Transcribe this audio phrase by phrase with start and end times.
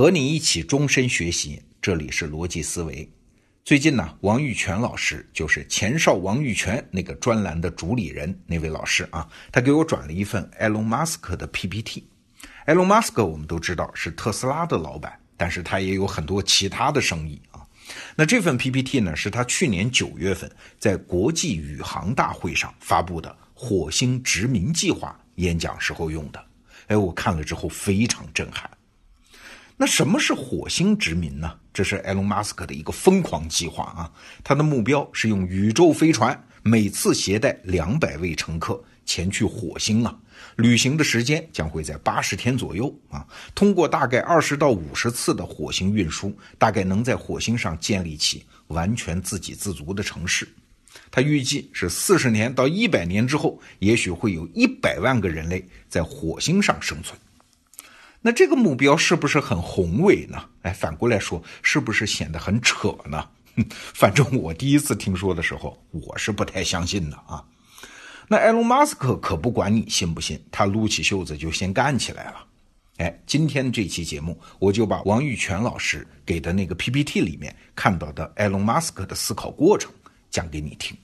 [0.00, 3.06] 和你一起终身学习，这里是逻辑思维。
[3.62, 12.08] 最近呢，王玉泉老师就是前哨王玉泉那个专栏的主理人，那位老师啊，他给我转了一份埃隆·马斯克的 PPT。
[12.64, 17.60] 埃隆·马斯克我们都知道是特斯拉的老板，但是他也有很多其他的生意啊。
[18.16, 26.42] 那这份 PPT 呢，是他去年九月份在国际宇航大会上发布的火星殖民计划演讲时候用的。
[26.86, 28.70] 哎，我看了之后非常震撼。
[29.82, 31.58] 那什么是火星殖民呢？
[31.72, 34.12] 这是埃隆·马斯克的一个疯狂计划啊！
[34.44, 40.14] 他的目标是用宇宙飞船每次携带两百位乘客前去火星啊，
[40.56, 43.26] 旅行的时间将会在八十天左右啊。
[43.54, 50.46] 通过大概二十到五十次的火星运输，大概能在火星上建立起完全自给自足的城市。
[51.10, 57.18] 他预计是四十年到一百年之后，也许会有一百万个人类在火星上生存。
[58.22, 60.44] 那这个目标是不是很宏伟呢？
[60.62, 63.26] 哎，反过来说，是不是显得很扯呢？
[63.72, 67.44] 反正我第一次听说的时候，我是不太相信的啊。
[68.28, 72.46] 那埃隆·马斯克可不管你信不信，他撸起袖子就先干起来了。
[72.98, 79.90] 哎，今天这期节目，我就把王玉泉老师给的那个 PPT 里面看到的埃隆·马斯克的思考过程
[80.30, 80.96] 讲给你听。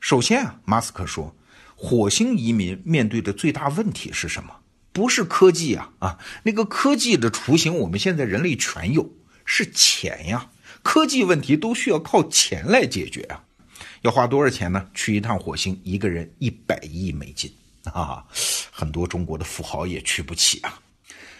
[0.00, 1.34] 首先啊，马斯克说，
[1.74, 4.54] 火星移民面对的最大问题是什么？
[4.92, 9.10] 不是科技啊啊，那个科技的雏形我们现在人类全有，
[9.44, 10.50] 是钱呀。
[10.82, 13.44] 科技问题都需要靠钱来解决啊。
[14.02, 14.88] 要花多少钱呢？
[14.94, 17.52] 去一趟火星，一个人一百亿美金
[17.84, 18.24] 啊，
[18.70, 20.80] 很多中国的富豪也去不起啊。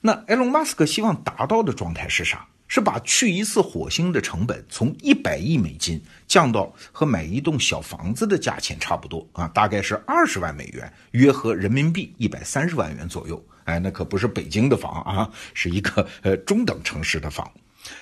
[0.00, 2.46] 那埃隆·马斯克希望达到的状态是啥？
[2.74, 13.44] 是把去一次火星的成本从一百亿美金降到和买一栋小房子的价钱差不多啊，大概是二十万美元，约合人民币一百三十万元左右。
[13.64, 17.52] 哎，那可不是北京的房啊，是一个呃中等城市的房，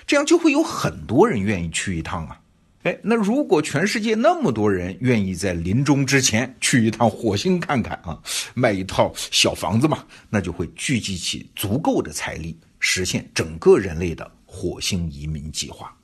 [0.06, 2.40] 这样就会有很多人愿意去一趟啊。
[2.84, 8.16] 哎，那如果全世界那么多人愿意在临终之前去一趟火星看看啊，
[8.54, 14.30] 买一套小房子嘛，那就会聚集起足够的财力，实现整个人类的。
[14.52, 15.96] 火星移民计划，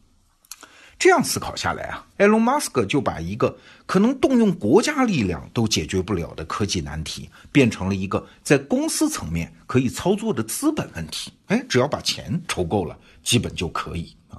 [0.96, 11.32] 这样思考下来啊，埃隆·马斯克就把一个可能动用国家力量都解决不了的科技难题，变成了一个在公司层面可以操作的资本问题。
[11.46, 14.38] 哎，只要把钱筹够了，基本就可以啊。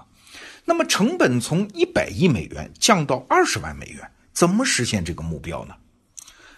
[0.64, 5.76] 那么，成本从一百亿美元降到二十万美元，怎么实现这个目标呢？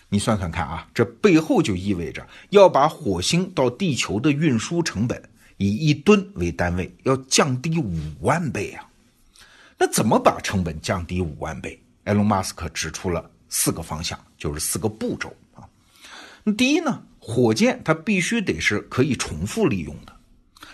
[0.10, 5.22] 你算算看啊，这背后就意味着要把火星到地球的运输成本。
[5.60, 8.84] 以一吨为单位，要降低五万倍啊！
[9.78, 11.78] 那怎么把成本降低五万倍？
[12.06, 15.68] 埃隆·马斯克指出了四个方向，就是四个步骤啊。
[16.46, 20.16] 那第一呢，火箭它必须得是可以重复利用的。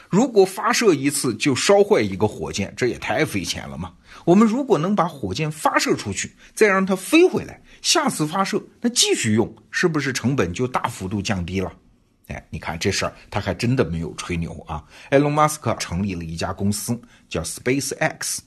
[0.08, 3.92] 如果发射一次就烧坏一个火箭，这也太费钱了嘛。
[4.24, 11.74] 我们如果能把火箭发射出去，再让它飞回来，下次发射那继续用，是不是成本就大幅度降低了？
[12.28, 14.84] 哎，你看这事儿，他还真的没有吹牛啊！
[15.12, 17.00] 埃隆·马斯克成立了一家公司，
[17.30, 18.40] 叫 SpaceX，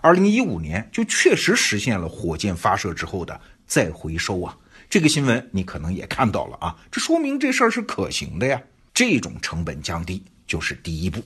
[0.00, 4.56] 二零一五年就确实实现了火箭发射之后的再回收啊！
[4.88, 8.62] 这个新闻你可能也看到了啊，这说明这事儿是可行的呀！
[8.94, 11.22] 这种成本降低就是第一步。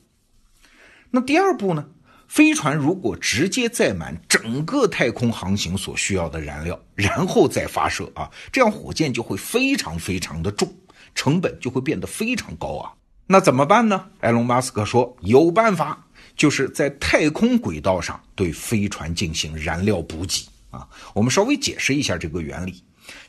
[1.11, 1.87] 那第二步呢？
[2.27, 10.75] 飞船如果直接载满整个太空航行所需要的燃料，然后再发射啊，这样火箭就会非常非常的重。
[11.15, 12.93] 成本就会变得非常高啊，
[13.27, 14.09] 那怎么办呢？
[14.21, 16.06] 埃隆·马斯克说有办法，
[16.37, 20.89] 就是在太空轨道上对飞船进行燃料补给啊。
[21.15, 22.83] 我们稍微解释一下这个原理，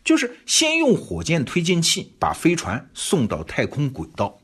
[0.04, 4.40] 就是先用火箭推进器把飞船送到太空轨道，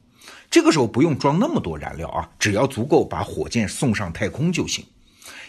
[0.50, 4.86] 这个时候不用装那么多燃料啊，只要足够把火箭送上太空就行。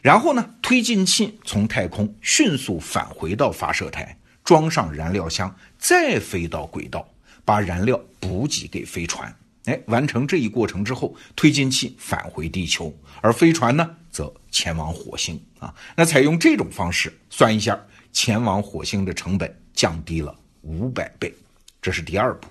[0.03, 7.07] 然后呢，推进器从太空迅速返回到发射台，装上燃料箱，再飞到轨道。
[7.45, 15.75] 把燃料补给给飞船，哎，完成这一过程之后，推进器返回地球，而飞船呢，则前往火星啊。
[15.97, 17.79] 那采用这种方式，算一下，
[18.13, 21.35] 前往火星的成本降低了五百倍，
[21.81, 22.49] 这是第二步。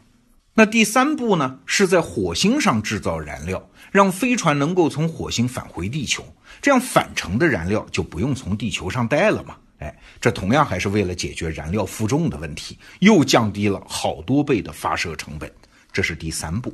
[0.54, 6.24] 那第三步呢，是在火星上制造燃料，让飞船能够从火星返回地球，
[6.62, 9.56] 这样返程的燃料就不用从地球上带了嘛。
[9.80, 15.52] 哎，这同样还是为了解决燃料负重的问题，又降低了好多倍的发射成本。
[15.92, 16.74] 这是第三步。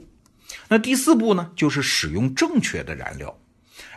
[0.68, 1.52] 那第四步呢？
[1.56, 3.36] 就是使用正确的燃料。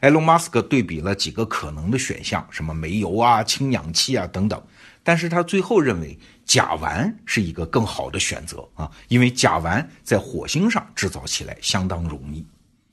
[0.01, 4.61] 埃隆·马斯克对比了几个可能的选项，什么煤油啊、氢氧气啊等等，
[5.03, 12.45] 但是他最后认为甲烷是一个更好的选择啊，因为甲烷在火星上制造起来相当容易。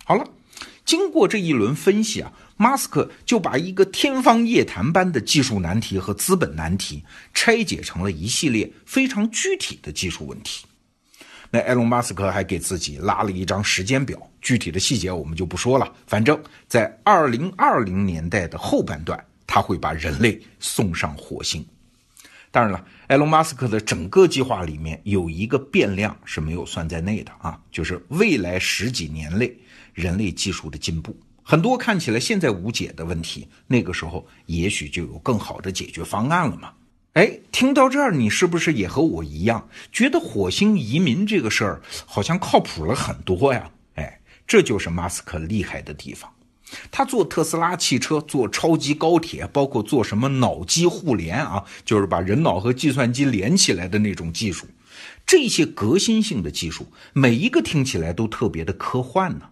[0.04, 0.28] 好了，
[0.84, 7.04] 经过这一轮分析啊，马斯克就把一个天方夜谭般的技术难题和资本难题
[7.34, 10.66] 拆解成了一系列非常具体的技术问题。
[11.52, 15.94] 那埃隆·马斯克还给自己拉了一张时间表，具体的细节我们就不说了。
[16.08, 21.66] 反正，在二零二零年代的后半段，他会把人类送上火星。
[22.52, 29.54] 当然了，埃隆·马斯克的整个计划里面有一个变量是没有算在内的啊，就是未来十几年内
[29.94, 31.16] 人类技术的进步。
[31.48, 36.72] 很多看起来现在无解的问题，那个时候也许就有更好的解决方案了嘛。
[37.14, 43.70] 哎，听到这儿，你是不是也和我一样，觉得火星移民这个事儿好像靠谱了很多呀？
[43.94, 46.28] 哎，这就是马斯克厉害的地方。
[46.90, 54.66] 他做特斯拉汽车，做超级高铁，包括做什么脑机互联啊，就是把人脑和计算机连起来的那种技术，
[55.28, 59.46] 这些革新性的技术，每一个听起来都特别的科幻呢。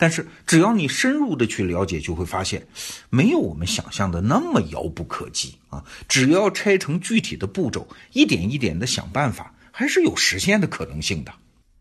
[0.00, 2.66] 但是只要你深入的去了解，就会发现，
[3.10, 5.84] 没有我们想象的那么遥不可及啊！
[6.08, 11.30] 只要拆成具体的步骤，一点一点的想办法，还是有实现的可能性的。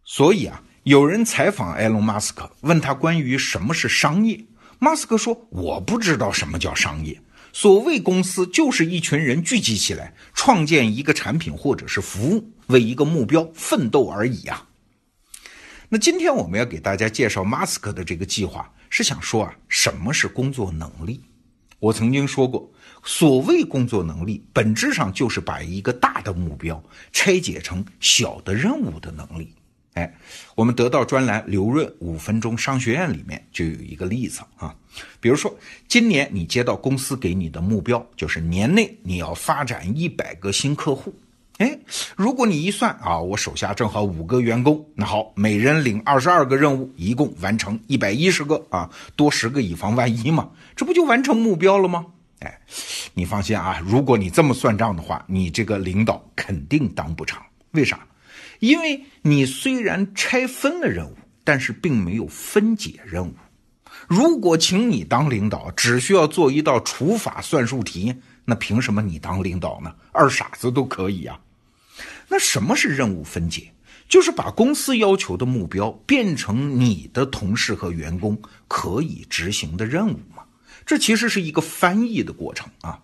[0.03, 4.43] 所以啊，有人采访埃隆·马斯克，问他关于什么是商业，
[4.79, 7.21] 马斯克说：“我不知道什么叫商业。
[7.53, 14.65] 所谓公司，就是一群人聚集起来，创建一个产品或者是服务，为一个目标奋斗而已啊。”
[15.91, 21.19] 那今天我们要给大家介绍马斯克的这个计划，是想说啊，什么是工作能力？
[21.79, 22.71] 我曾经说过，
[23.03, 29.51] 所谓工作能力，本质上就是把一个大的目标拆解成小的任务的能力。
[29.93, 30.15] 哎，
[30.53, 34.75] 我们得到专栏刘润五分钟商学院里面就有一个例子啊，
[35.19, 35.57] 比如说
[35.87, 41.11] 今年你接到公司给你的目标，就是年内你要发展一百个新客户。
[41.59, 41.77] 哎，
[42.15, 52.05] 如果你一算啊，我手下正好五个员工，那好，每人领二十二个任务，一共完成一百一十个啊，多十个以防万一嘛，这不就完成目标了吗？
[52.39, 52.61] 哎，
[53.13, 57.43] 你放心啊，如果你这么算账的话，你这个领导肯定当不长。
[57.71, 57.99] 为啥？
[58.59, 63.33] 因为你虽然拆分了任务，但是并没有分解任务。
[64.07, 68.15] 如果请你当领导，只需要做一道除法算术题，
[68.45, 69.93] 那凭什么你当领导呢？
[70.13, 71.37] 二傻子都可以啊。
[72.27, 73.71] 那什么是任务分解？
[74.07, 78.35] 就是把公司要求的目标变成你的同事和员工
[78.67, 80.43] 可以执行的任务嘛？
[80.85, 82.99] 这其实是一个翻译的过程啊。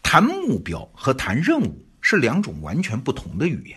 [0.00, 3.76] 谈目标和谈任务是两种完全不同的语言。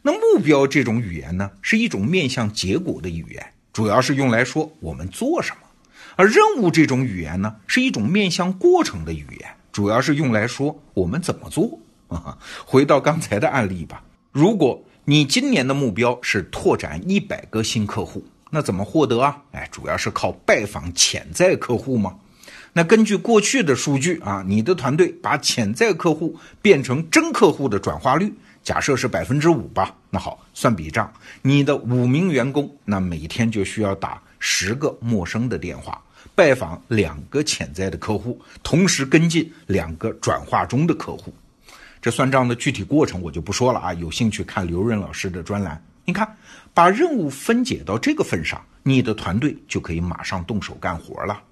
[0.00, 5.68] 那目标这种语言呢，是一种面向结果的语言，主要是用来说我们做什么；
[6.16, 11.78] 而任务这种语言呢，是一种面向过程的语言，主要是用来说我们怎么做。
[12.08, 14.02] 啊回到刚才的案例吧。
[14.32, 19.42] 如果你今年的目标是拓展一百个新客户，那怎么获得啊？
[19.52, 22.16] 哎，主要是靠拜访潜在客户吗？
[22.72, 29.94] 那根据过去的数据啊，你的团队把潜在客户变成真客户的转化率，假设是百分之五吧。
[30.10, 31.12] 那好，算笔账，
[31.42, 36.02] 你的五名员工，那每天就需要打十个陌生的电话，
[36.34, 41.32] 拜访两个潜在的客户，同时跟进两个转化中的客户。
[42.04, 45.82] 这算账的具体过程我就不说了啊，有兴趣看刘润老师的专栏。
[46.04, 46.36] 你看，
[46.74, 51.42] 把任务分解到这个份上，你的团队就可以马上动手干活了。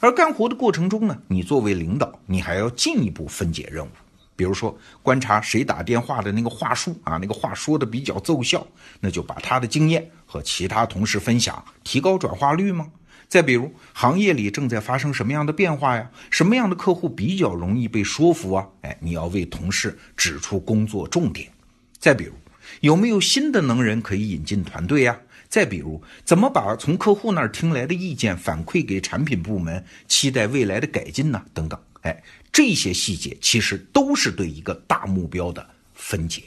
[0.00, 3.88] 而干活的过程中呢，你作为领导，你还要进一步分解任务，
[4.36, 8.66] 比如说观察谁打电话的那个话术啊，那个话说的比较奏效，
[9.00, 12.86] 那就把他的经验和其他同事分享，提高转化率吗？
[13.28, 16.10] 再比如，行业里正在发生什么样的变化呀？
[16.30, 18.68] 什么样的客户比较容易被说服啊？
[18.82, 21.50] 哎，你要为同事指出工作重点。
[21.98, 22.32] 再比如，
[22.80, 25.18] 有没有新的能人可以引进团队呀？
[25.48, 31.44] 再比如，怎么把从客户那儿听来的意见反馈给产品部门，期待未来的改进呢？
[31.52, 36.42] 等等，哎，这些细节其实都是对一个大目标的分解。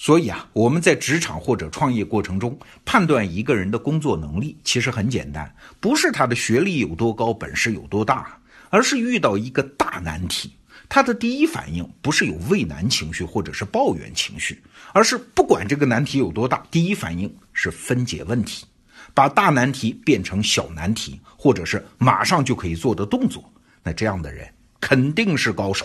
[0.00, 8.40] 所以啊，我们在职场或者创业过程中判断一个人的工作能力，其实很简单，不是他的学历有多高、本事有多大，
[8.70, 10.52] 而是遇到一个大难题，
[10.88, 14.62] 他的第一反应不是有畏难情绪或者是抱怨情绪，
[14.94, 18.64] 而是不管这个难题有多大，第一反应是分解问题，
[19.12, 23.52] 把大难题变成小难题，或者是马上就可以做的动作。
[23.82, 24.48] 那这样的人
[24.80, 25.84] 肯定是高手。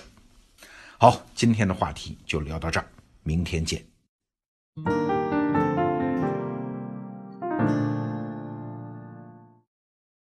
[1.00, 2.86] 好，今天的话题就聊到这儿，
[3.24, 3.84] 明天见。
[4.77, 5.03] Mm-hmm.